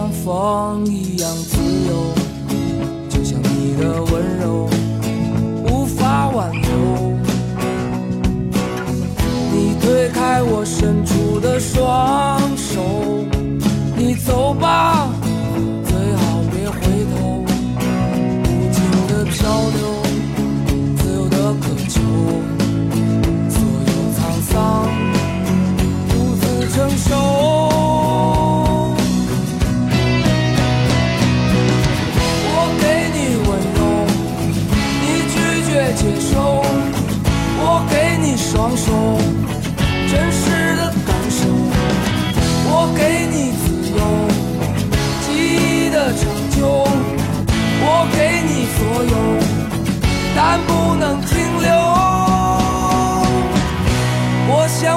[0.00, 1.92] 像风一样自由，
[3.10, 4.66] 就像你的温柔
[5.66, 6.70] 无法挽留。
[9.52, 12.39] 你推开我伸出的双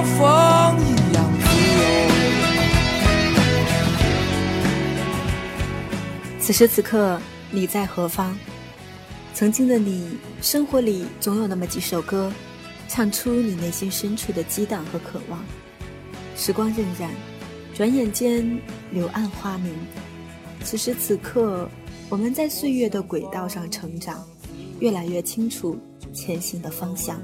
[0.03, 1.45] 风一样的
[6.39, 7.19] 此时此刻，
[7.51, 8.37] 你在何方？
[9.33, 12.31] 曾经的你，生活里总有那么几首歌，
[12.87, 15.43] 唱出你内心深处的激荡和渴望。
[16.35, 17.07] 时光荏苒，
[17.73, 18.59] 转眼间
[18.91, 19.73] 柳暗花明。
[20.63, 21.69] 此时此刻，
[22.09, 24.23] 我们在岁月的轨道上成长，
[24.79, 25.79] 越来越清楚
[26.13, 27.19] 前行的方向。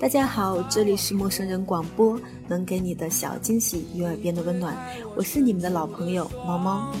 [0.00, 2.16] 大家好，这里是陌生人广播，
[2.46, 4.76] 能给你的小惊喜与耳边的温暖，
[5.16, 6.92] 我是你们的老朋友猫猫。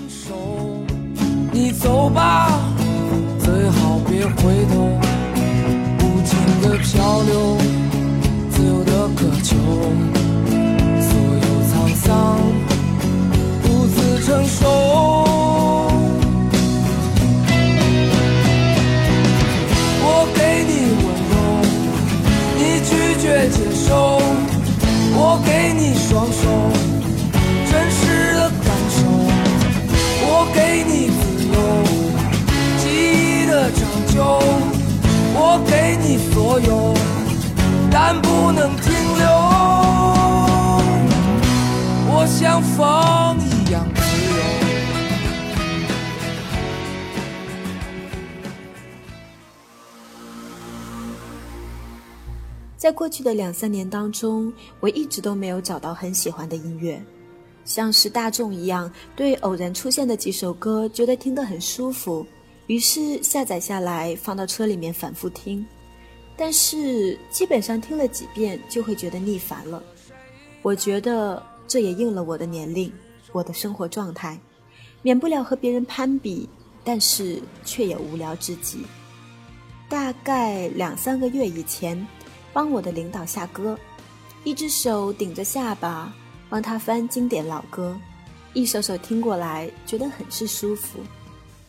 [1.52, 2.60] 你走吧，
[3.38, 4.98] 最好别回头。
[6.00, 7.56] 无尽的漂流，
[8.50, 9.56] 自由的渴求，
[11.00, 12.36] 所有沧桑
[13.62, 15.37] 独自承受。
[23.48, 24.20] 接受。
[25.14, 26.42] 我给你双手，
[27.70, 28.96] 真实的感受。
[30.30, 31.56] 我给你自由，
[32.78, 32.84] 记
[33.42, 33.80] 忆的长
[34.14, 34.16] 久。
[35.40, 36.94] 我给你所有，
[37.90, 39.26] 但不能停留。
[42.10, 43.37] 我像风
[52.78, 57.02] 在过去的两三年当中，我一直都没有找到很喜欢的音乐，
[57.64, 62.24] 像是大众一样，对偶然出现的几首歌觉得听得很舒服。
[62.68, 65.66] 于是下载下来，放到车里面反复听，
[66.36, 69.82] 但是基本上听了几遍就会觉得腻烦了。
[70.62, 72.92] 我觉得这也应了我的年龄，
[73.32, 74.38] 我的生活状态，
[75.02, 76.48] 免不了和别人攀比，
[76.84, 78.86] 但是却也无聊至极。
[79.88, 82.06] 大概两三个月以前，
[82.58, 83.78] 帮我的领导下歌，
[84.42, 86.12] 一只手顶着下巴，
[86.48, 87.96] 帮他翻经典老歌，
[88.52, 90.98] 一首首听过来，觉得很是舒服。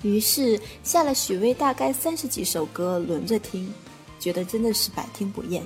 [0.02, 3.72] 于是下了许巍大概三十几首歌轮着听，
[4.20, 5.64] 觉得真的是百听不厌。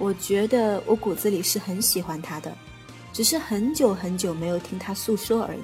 [0.00, 2.52] 我觉得我骨子里是很喜欢他的，
[3.12, 5.60] 只是很久很久没有听他诉说而已。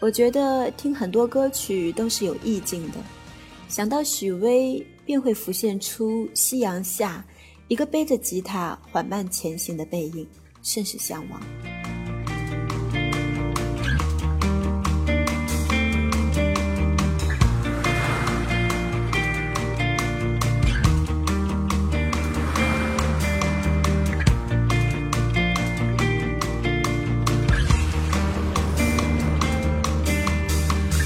[0.00, 2.96] 我觉得听很多歌曲都是有意境的，
[3.68, 7.22] 想到许巍便会浮现出夕阳下
[7.66, 10.26] 一个背着吉他缓慢前行的背影，
[10.62, 11.40] 甚是向往。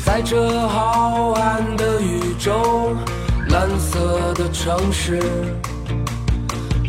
[0.05, 2.97] 在这浩瀚的宇宙，
[3.49, 5.21] 蓝色的城市，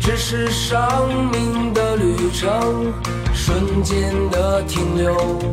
[0.00, 1.90] 只是生命的。
[2.00, 2.94] 旅程，
[3.34, 5.12] 瞬间的停留。
[5.12, 5.52] 无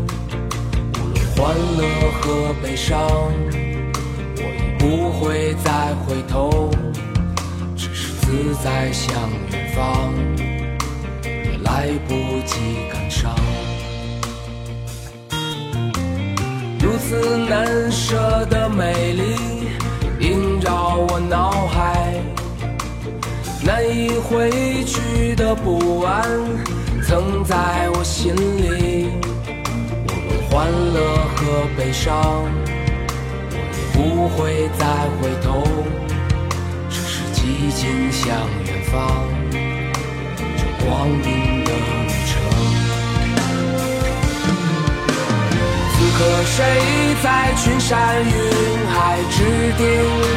[1.13, 1.83] 论欢乐
[2.21, 3.01] 和悲伤，
[4.37, 6.71] 我已不会再回头，
[7.75, 9.13] 只是自在向
[9.51, 10.13] 远方，
[11.25, 12.13] 也来不
[12.45, 13.35] 及感伤。
[16.79, 19.35] 如此难舍的美丽，
[20.21, 22.06] 映照我脑海。
[23.67, 24.49] 难以回
[24.85, 26.23] 去的不安，
[27.03, 29.09] 曾在我心里。
[30.07, 30.95] 无论欢乐
[31.35, 32.45] 和悲伤，
[33.51, 34.87] 我也不会再
[35.19, 35.67] 回头，
[36.89, 38.23] 只是寂静向
[38.63, 42.31] 远方，这光阴的旅程。
[45.91, 46.55] 此刻谁
[47.21, 48.31] 在群山云
[48.87, 48.95] 海
[49.29, 49.37] 之
[49.77, 50.36] 巅？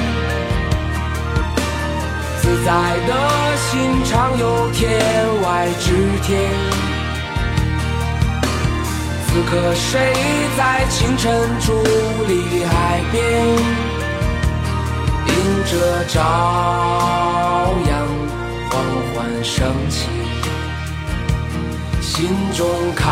[2.65, 2.71] 在
[3.07, 5.01] 的心常有天
[5.43, 5.87] 外之
[6.23, 6.29] 天。
[9.27, 10.13] 此刻谁
[10.59, 11.73] 在清晨伫
[12.27, 13.47] 立海边，
[15.27, 15.31] 迎
[15.67, 16.19] 着朝
[17.89, 17.91] 阳
[18.69, 18.73] 缓
[19.15, 20.09] 缓升起，
[22.01, 23.09] 心中开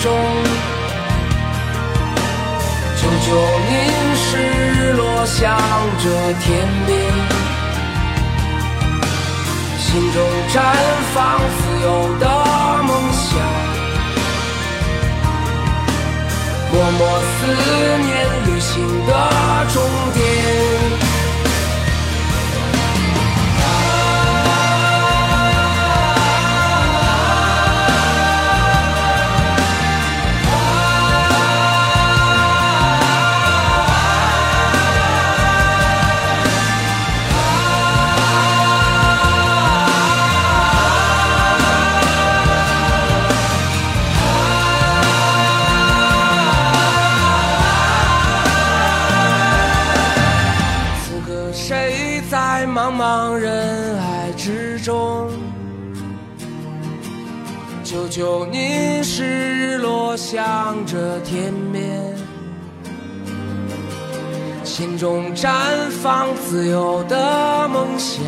[0.00, 0.12] 中，
[2.96, 3.28] 久久
[3.68, 3.74] 凝
[4.14, 5.58] 视落向
[5.98, 6.04] 这
[6.40, 6.46] 天
[6.86, 6.96] 边，
[9.78, 10.16] 心中
[10.52, 10.54] 绽
[11.12, 11.86] 放自由
[12.20, 12.24] 的
[12.84, 13.26] 梦想，
[16.72, 17.28] 默默思
[18.04, 18.08] 念
[18.46, 18.66] 旅行
[19.04, 19.10] 的
[19.74, 19.76] 终
[20.14, 20.97] 点。
[57.90, 62.14] 久久凝视日落向着天边，
[64.62, 65.48] 心中绽
[66.02, 68.22] 放自由的梦想，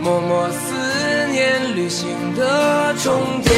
[0.00, 3.52] 默默思念旅行的终点。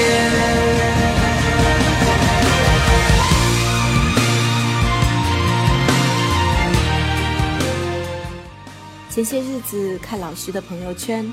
[9.11, 11.25] 前些日子看老徐的朋友圈，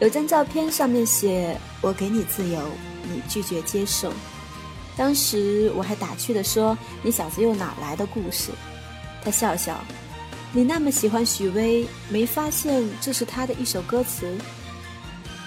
[0.00, 2.60] 有张照片，上面写“我给你自由，
[3.02, 4.12] 你拒绝接受”。
[4.96, 8.52] 当时我还打趣的说：“你小子又哪来的故事？”
[9.24, 9.84] 他笑笑
[10.52, 14.38] ：“你那么喜欢许巍，没发现这是他的一首歌词？”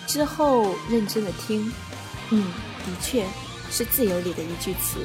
[0.06, 1.72] 之后认真的听，
[2.32, 2.44] 嗯，
[2.86, 3.26] 的确
[3.70, 5.00] 是《自由》里的一句词。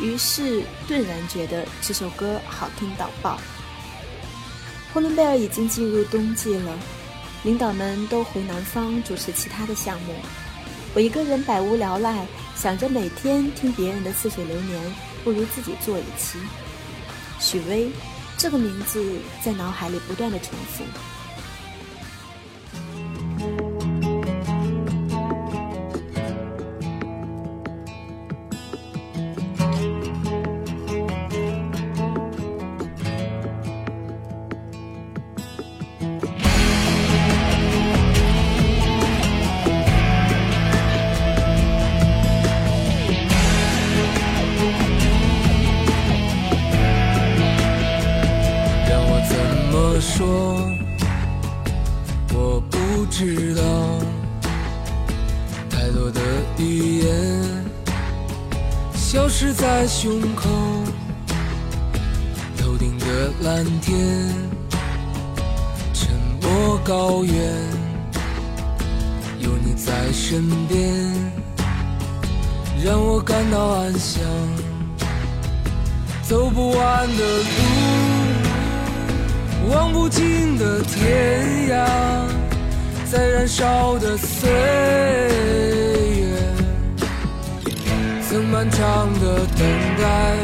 [0.00, 3.38] 于是顿然觉得这首歌好听到爆。
[4.92, 6.78] 呼伦贝尔已经进入冬季了，
[7.44, 10.12] 领导们都回南方主持其他的项目，
[10.94, 12.26] 我一个人百无聊赖，
[12.56, 16.38] 想着每天听别人的似水流年，不如自己做一期。
[17.38, 17.90] 许巍，
[18.36, 19.04] 这个名字
[19.42, 20.82] 在脑海里不断的重复。
[69.40, 70.78] 有你在身边，
[72.84, 74.20] 让我感到安详。
[76.22, 77.44] 走不完的路，
[79.70, 81.86] 望不尽的天涯，
[83.10, 84.50] 在燃烧的岁
[86.20, 86.36] 月，
[88.28, 89.66] 曾漫长的等
[89.98, 90.36] 待，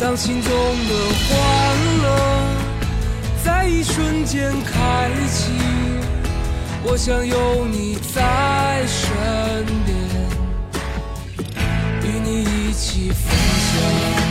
[0.00, 0.94] 当心中的
[1.28, 1.38] 欢
[2.02, 2.06] 乐
[3.44, 5.52] 在一瞬间开启，
[6.84, 9.96] 我想有你在身边，
[12.02, 14.27] 与你一起分享。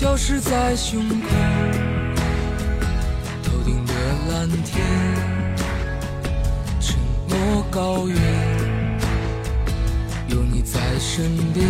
[0.00, 1.26] 消失在胸口，
[3.42, 3.92] 头顶的
[4.30, 4.80] 蓝天，
[6.80, 6.96] 沉
[7.28, 8.16] 默高原，
[10.28, 11.66] 有你在身边，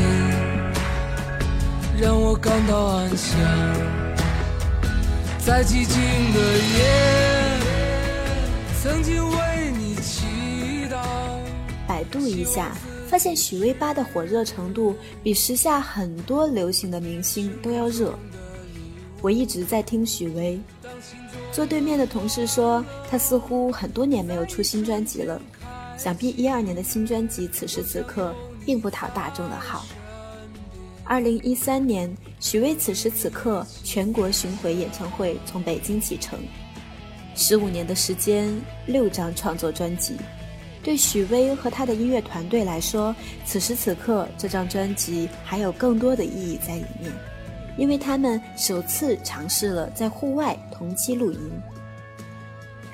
[1.99, 3.41] 让我感到安详。
[5.39, 5.97] 在寂静
[6.35, 6.39] 的
[6.77, 6.85] 夜，
[8.83, 10.99] 曾经为你祈祷。
[11.87, 12.73] 百度一下，
[13.09, 18.15] 发现许巍八的火热程度比时下很多流行的明星都要热。
[19.23, 20.61] 我一直在听许巍，
[21.51, 25.41] 坐对面的同事说，他似乎很多年没有出新专辑了，
[25.97, 28.35] 想必一二年的新专辑此时此刻
[28.65, 29.87] 并不讨大众的好。
[31.03, 36.39] 二零一三年，许巍此时此刻全国巡回演唱会从北京启程，
[37.35, 38.55] 十五年的时间，
[38.87, 40.15] 六张创作专辑。
[40.89, 43.15] 对许巍和他的音乐团队来说，
[43.45, 47.13] 此时此刻这张专辑还有更多的意义在里面，
[47.77, 51.39] 因为他们首次尝试了在户外同期录音。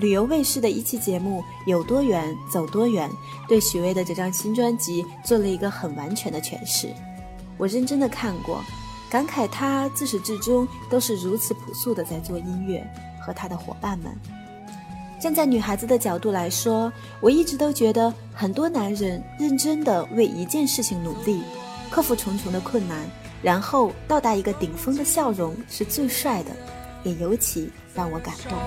[0.00, 3.08] 旅游卫视的一期节目《有多远走多远》，
[3.48, 6.88] 对许巍的这张新专辑做了一个很完全的诠释。
[7.56, 8.60] 我认真的看过，
[9.08, 12.84] 感慨他自始至终都是如此朴素的在做音乐，
[13.20, 14.12] 和他的伙伴们。
[15.24, 21.42] 站在女孩子的角度来说，我一直都觉得很多男人认真的为一件事情努力，
[21.90, 22.98] 克服重重的困难，
[23.40, 26.50] 然后到达一个顶峰的笑容是最帅的，
[27.04, 28.58] 也尤其让我感动。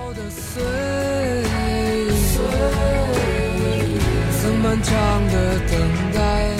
[4.60, 5.78] 漫长的等
[6.12, 6.50] 待，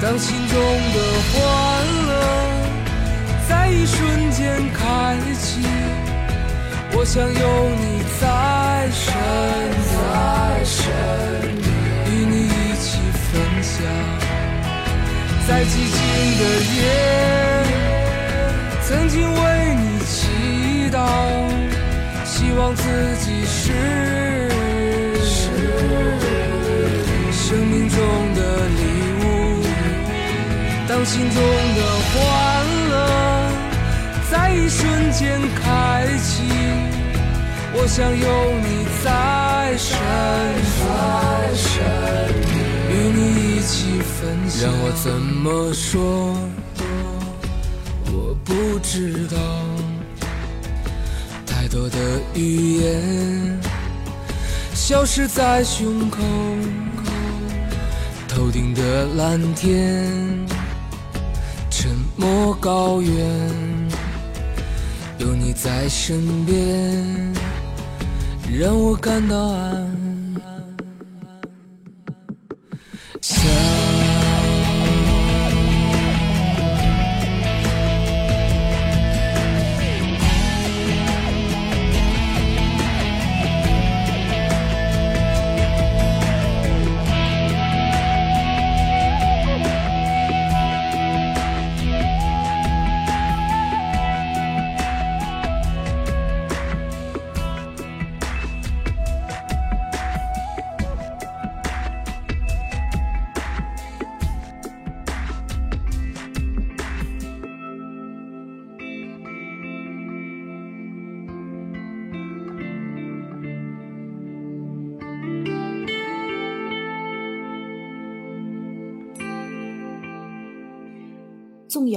[0.00, 0.56] 当心中
[0.94, 1.00] 的
[1.32, 1.36] 欢
[2.06, 2.12] 乐
[3.48, 5.60] 在一瞬间开启，
[6.92, 9.12] 我想有你在身
[10.74, 10.86] 边，
[12.06, 13.32] 与你一起分
[13.62, 13.76] 享，
[15.46, 15.98] 在寂静
[16.38, 16.42] 的
[16.74, 16.78] 夜。
[18.82, 19.40] 曾经为
[19.76, 20.16] 你祈
[20.90, 20.96] 祷，
[22.24, 22.82] 希望自
[23.20, 23.60] 己是
[27.30, 27.98] 生命中
[28.34, 28.82] 的礼
[29.22, 29.24] 物。
[30.88, 31.36] 当心中
[31.76, 32.16] 的欢
[32.90, 32.94] 乐
[34.30, 36.42] 在一瞬间开启，
[37.80, 38.26] 我想有
[38.60, 39.96] 你在身
[40.80, 41.78] 边，
[42.90, 43.20] 与你
[43.56, 44.68] 一起分享。
[44.68, 46.36] 让我怎么说？
[48.12, 49.38] 我不知道，
[51.46, 51.96] 太多的
[52.34, 53.60] 语言
[54.74, 56.18] 消失在胸口，
[58.26, 60.04] 头顶的蓝天，
[61.70, 63.14] 沉默高原，
[65.18, 67.32] 有你在身边，
[68.50, 69.87] 让我感到安。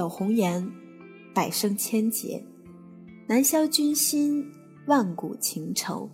[0.02, 0.68] 有红颜，
[1.32, 2.44] 百生千劫，
[3.28, 4.44] 难消君心，
[4.88, 6.10] 万古情仇。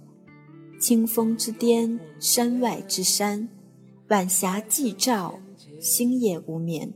[0.78, 3.48] 清风之巅，山外之山，
[4.10, 5.40] 晚霞既照，
[5.80, 6.94] 星夜无眠。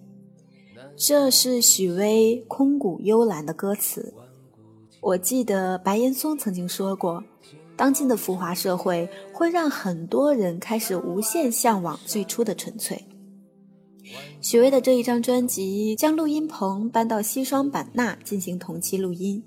[0.98, 4.14] 这是许巍空谷幽兰的歌词。
[5.00, 7.24] 我记得白岩松曾经说过，
[7.78, 13.02] 当今的浮华社会会让很多人开始无限向往最初的纯粹。
[14.42, 19.44] 许巍的这一张专辑将录音棚搬到西双版纳进行同期录音，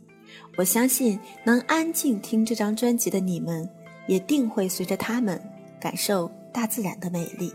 [0.56, 3.68] 我相信能安静听这张专辑的你们，
[4.06, 5.40] 也定会随着他们
[5.80, 7.52] 感受大自然的美丽。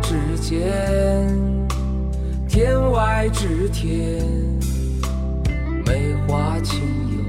[0.00, 1.26] 之间，
[2.48, 4.24] 天外之天，
[5.86, 6.80] 梅花清
[7.10, 7.21] 幽，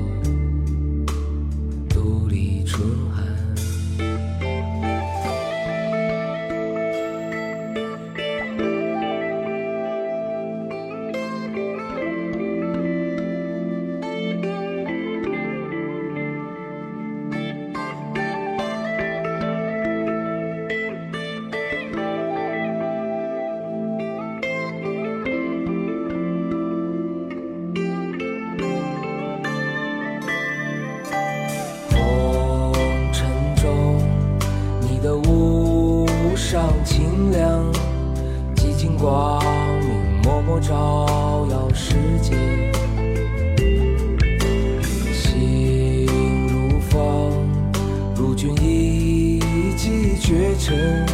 [50.65, 51.05] 尘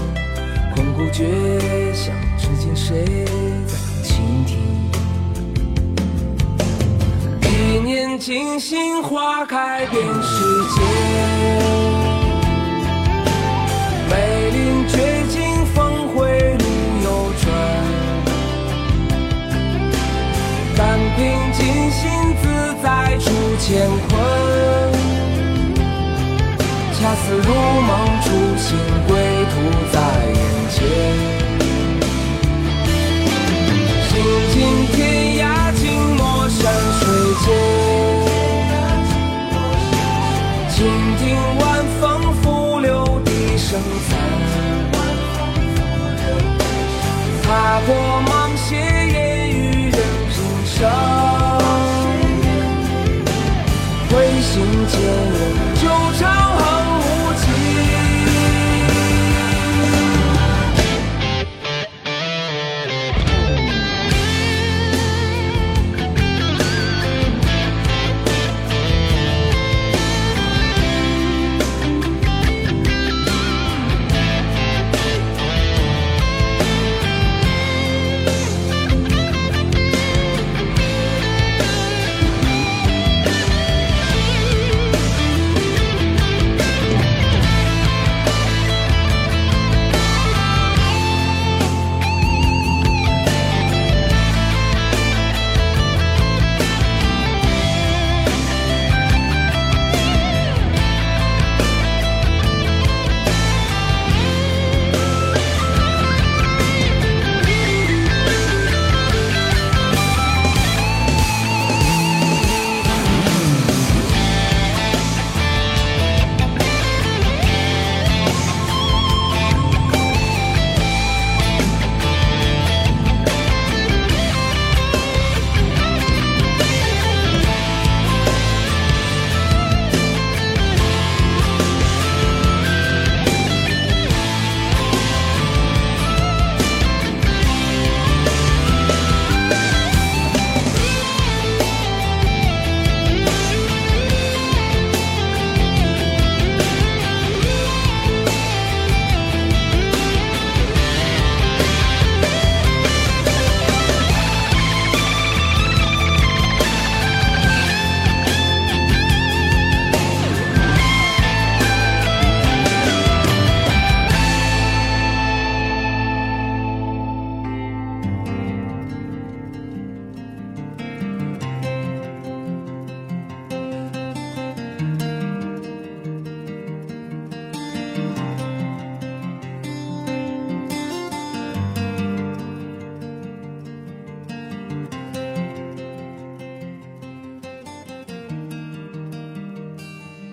[0.75, 1.25] 空谷绝
[1.91, 3.25] 响，只见谁
[3.65, 4.59] 在倾听。
[7.41, 10.43] 一念倾心，花开遍世
[10.75, 10.83] 间。
[14.07, 16.63] 梅林绝境，峰回路
[17.03, 17.07] 又
[17.41, 17.51] 转。
[20.77, 22.07] 但凭静心
[22.39, 22.43] 自
[22.83, 24.98] 在，出乾坤。
[27.01, 27.89] 恰似如梦
[28.23, 29.15] 初醒，归
[29.51, 29.53] 途
[29.89, 29.97] 在
[30.35, 30.37] 眼
[30.69, 30.77] 前，
[34.09, 34.11] 行
[34.51, 34.55] 尽
[34.91, 34.97] 天
[35.37, 35.41] 涯，
[35.75, 35.81] 静
[36.17, 36.59] 默山
[36.99, 37.01] 水
[37.45, 37.47] 间。
[40.69, 40.77] 倾
[41.17, 41.23] 听
[41.59, 41.63] 晚
[42.01, 42.03] 风
[42.41, 42.43] 拂
[42.81, 42.87] 柳
[43.23, 44.11] 笛声残，
[47.43, 47.47] 踏
[47.85, 47.87] 破
[48.27, 50.35] 芒鞋烟雨任平
[50.65, 50.77] 生，
[54.09, 54.51] 归心
[54.89, 54.99] 间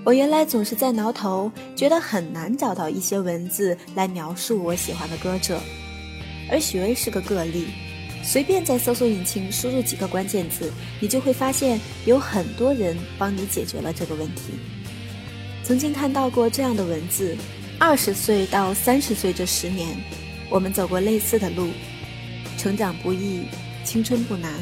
[0.07, 5.61] 我原来总是在挠头，觉得很难找到一些文字来描述我喜欢的歌者，
[6.49, 7.67] 而许巍是个个例。
[8.23, 14.43] 随便在搜索引擎输入几个关键字，你就会发现有很多人帮你解决了这个问题。
[15.65, 17.37] 曾经看到过这样的文字：
[17.77, 19.89] 二十岁到三十岁这十年，
[20.49, 21.67] 我们走过类似的路，
[22.57, 23.49] 成长不易，
[23.85, 24.53] 青春不难，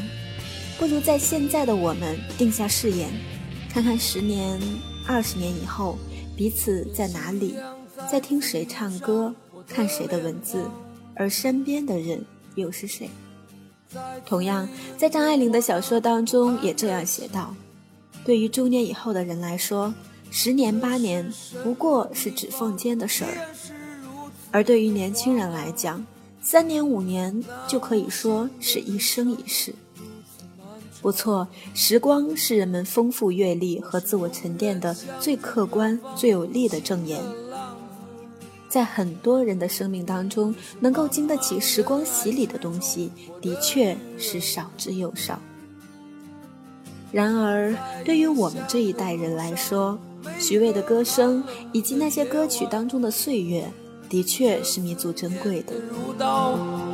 [0.79, 3.09] 不如在现在的我们定下誓言，
[3.69, 4.59] 看看十年、
[5.07, 5.97] 二十年以后，
[6.35, 7.55] 彼此在哪里，
[8.11, 9.33] 在听谁唱歌，
[9.67, 10.65] 看谁的文字，
[11.13, 13.09] 而身边的人又是谁？
[14.25, 17.55] 同样，在张爱玲的小说当中也这样写道
[18.25, 19.93] ：“对于中年以后的人来说，
[20.31, 21.31] 十年八年
[21.63, 23.31] 不过是指缝间的事儿；
[24.51, 26.03] 而对于年轻人来讲，
[26.41, 29.73] 三年五年就可以说是一生一世。”
[31.05, 37.21] 不错，时光是人们丰富阅历和自我沉淀的最客观、最有力的证言。
[38.67, 45.39] 在很多人的生命当中，能够经得起时光洗礼的东西，的确是少之又少。
[47.11, 49.99] 然而，对于我们这一代人来说，
[50.39, 53.71] 徐渭的歌声以及那些歌曲当中的岁月，
[54.09, 55.73] 的确是弥足珍贵的。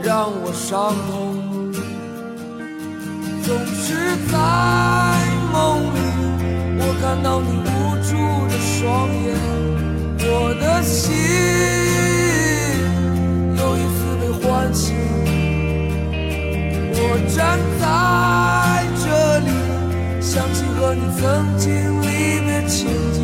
[0.04, 1.61] 让我伤痛，
[3.44, 3.88] 总是
[4.32, 4.38] 在
[5.52, 5.56] 梦
[5.94, 5.98] 里，
[6.80, 7.70] 我看到你无
[8.04, 8.10] 助
[8.48, 8.80] 的双
[9.24, 9.30] 眼，
[10.24, 10.96] 我的心
[13.58, 14.84] 又一次被唤醒。
[16.94, 16.98] 我。
[17.34, 17.84] 站在
[19.02, 19.06] 这
[19.40, 19.50] 里，
[20.22, 21.22] 想起和你曾
[21.58, 22.06] 经离
[22.46, 22.78] 别情
[23.14, 23.18] 景。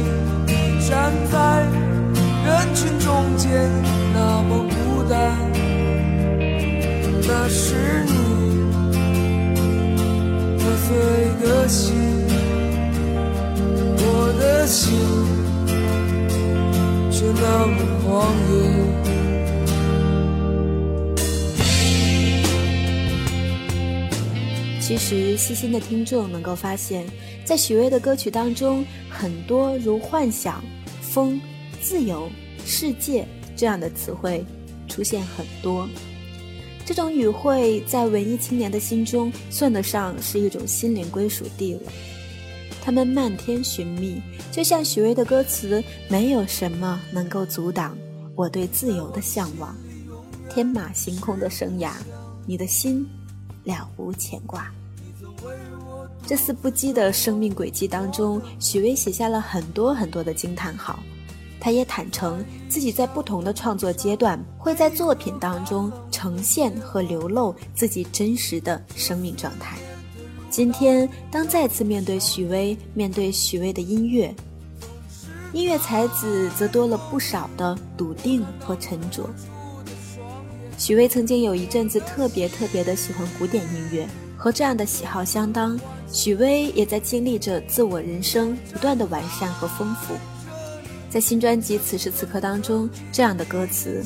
[0.87, 1.35] 站在
[2.45, 3.69] 人群中间，
[4.13, 5.13] 那么孤单。
[7.27, 8.16] 那是你
[24.87, 27.05] 其实，细心的听众能够发现，
[27.43, 30.63] 在许巍的歌曲当中，很多如幻想、
[31.01, 31.41] 风、
[31.81, 32.29] 自由、
[32.65, 34.45] 世界这样的词汇
[34.87, 35.89] 出现很多。
[36.85, 41.91] 这种语汇在文艺青年的心中，算得上是一种心灵归属地了。
[42.81, 44.21] 他们漫天寻觅，
[44.53, 47.97] 就像许巍的歌词：“没有什么能够阻挡
[48.35, 49.75] 我对自由的向往，
[50.49, 51.91] 天马行空的生涯，
[52.45, 53.05] 你的心
[53.67, 54.71] 了无牵挂。”
[56.25, 60.99] 这四不羁的生命轨迹当中，许巍写下了很多很多的惊叹号。
[61.59, 69.77] 他也坦诚自己在不同的创作阶段，会在作品当中呈现和流露自己真实的生命状态。
[70.49, 74.33] 今天，当再次面对许巍，面对许巍的音乐，
[75.51, 79.27] 音乐才子则多了不少的笃定和沉着。
[80.77, 84.07] 许巍曾经有一阵子特别特别的喜欢古典音乐。
[84.39, 85.77] 和这样的喜好相当，
[86.11, 90.13] 许巍也在经历着自我人生不断的完善和丰富。
[91.09, 94.05] 在新专辑《此时此刻》当中，这样的歌词：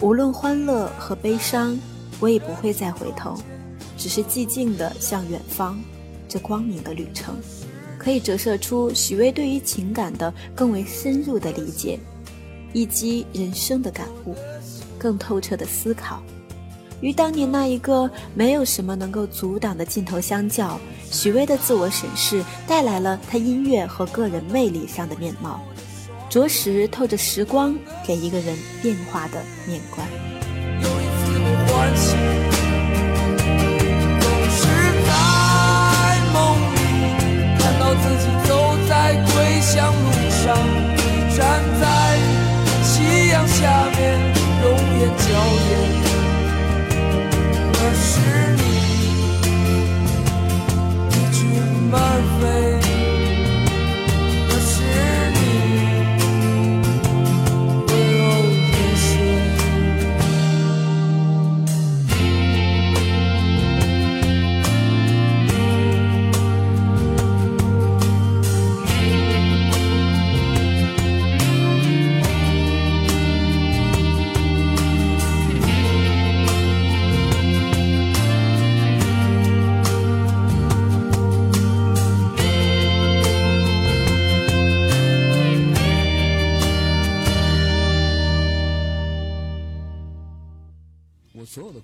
[0.00, 1.78] 无论欢乐和悲伤，
[2.20, 3.34] 我也不会再回头，
[3.96, 5.80] 只是寂静的向远方，
[6.28, 7.34] 这光明的旅程，
[7.96, 11.98] 可以折射出许巍对于情感的更为深入的理解，
[12.74, 14.36] 以及人生的感悟，
[15.02, 16.22] 更透彻的思考。
[17.00, 20.78] 与当年那一个没有什么能够阻挡的镜头相较，
[21.10, 25.60] 许巍的自我审视带来了他音乐和个人魅力上的面貌，
[26.30, 27.74] 着实透着时光
[28.06, 30.06] 给一个人变化的面观。
[30.80, 32.16] 有一次我唤醒，
[34.22, 34.62] 总是
[35.08, 35.10] 在
[36.32, 36.38] 梦
[36.76, 36.78] 里
[37.58, 38.50] 看到自己走
[38.88, 38.94] 在
[39.34, 40.54] 归乡路上，
[40.94, 41.00] 你
[41.36, 41.40] 站
[41.80, 41.84] 在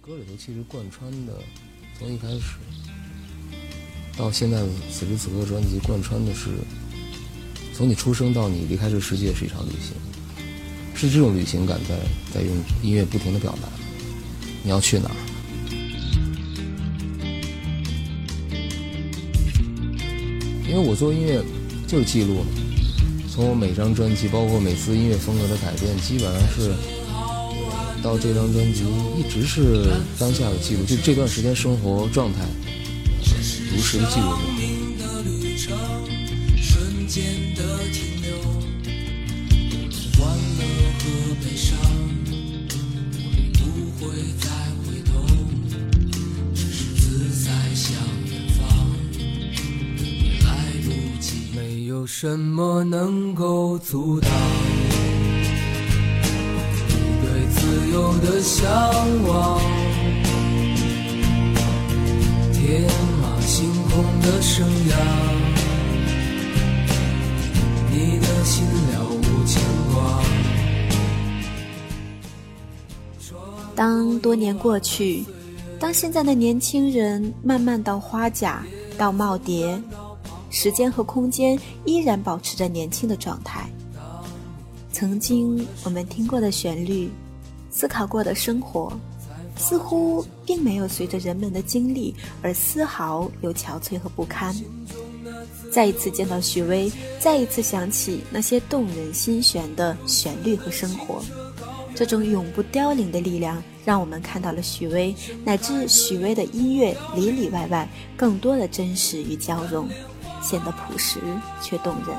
[0.00, 1.32] 歌里头其实贯穿的，
[1.98, 2.56] 从一开始
[4.16, 6.50] 到现在此时此刻专辑，贯穿的是
[7.74, 9.94] 从你出生到你离开这世界是一场旅行，
[10.94, 11.96] 是这种旅行感在
[12.32, 13.68] 在用音乐不停的表达。
[14.62, 15.16] 你要去哪儿？
[20.68, 21.42] 因为我做音乐
[21.86, 22.44] 就是记录，
[23.30, 26.72] 从我每张专辑，包括每次音乐风格的改变，基本上是
[28.02, 28.84] 到这张专辑
[29.18, 29.86] 一直是
[30.18, 32.40] 当下的记录，就这段时间生活状态，
[33.70, 34.32] 如实的记录。
[52.10, 54.30] 什么能够阻挡。
[57.88, 58.70] 对自由的向
[59.26, 59.60] 往？
[62.52, 62.82] 天
[63.22, 64.94] 马行空的生涯，
[67.90, 69.62] 你的心了无牵
[69.94, 70.22] 挂。
[73.74, 75.24] 当多年过去，
[75.80, 78.64] 当现在的年轻人慢慢到花甲，
[78.98, 79.80] 到耄耋。
[80.50, 83.68] 时间和空间依然保持着年轻的状态。
[84.90, 87.10] 曾经我们听过的旋律，
[87.78, 88.92] 思考过的生活，
[89.56, 92.12] 似乎并没有随着人们的经历
[92.42, 94.52] 而丝毫有憔悴和不堪。
[95.70, 101.22] 再一次见到许巍，再一次想起那些动人心弦的旋律和生活，
[101.94, 105.14] 这种永不凋零的力量，让我们看到了许巍
[105.44, 109.88] 乃至许巍的音乐里里外外更多的真实与交融。
[110.42, 111.20] 显得朴实
[111.62, 112.16] 却动人，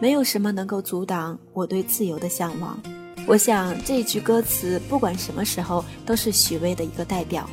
[0.00, 2.78] 没有什么能够阻挡我对自由的向往。
[3.26, 7.48] 我想这一句歌词不管什么时候都是许巍的一个代表。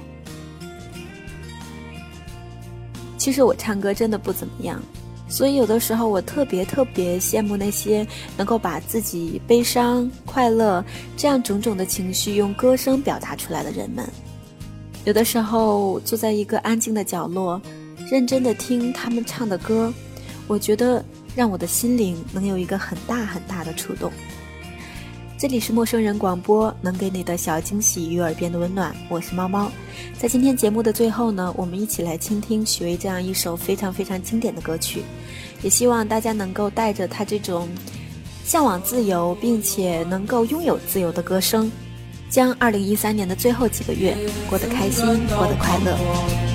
[3.18, 4.80] 其实我唱歌真的不怎么样，
[5.28, 8.06] 所以有的时候我特别特别羡慕那些
[8.38, 10.86] 能够把自己悲伤、快乐
[11.18, 14.08] 这样种种的情绪用歌声表达出来的人们。
[15.04, 17.60] 有的时候坐在一个安静的角落，
[18.12, 19.92] 认真的听他们唱的歌，
[20.48, 21.04] 我觉得
[21.36, 24.10] 让我的心灵能有一个很大很大的触动。
[25.38, 28.96] 这里是陌生人广播，能给你的小惊喜与耳边的温暖。
[29.10, 29.70] 我是猫猫，
[30.18, 35.04] 在今天节目的最后呢，我们一起来倾听许巍这样一首非常非常经典的歌曲，
[35.62, 37.68] 也希望大家能够带着他这种
[38.46, 41.70] 向往自由并且能够拥有自由的歌声。
[42.30, 44.16] 将二零一三年的最后几个月
[44.50, 46.55] 过得开心，过得快乐。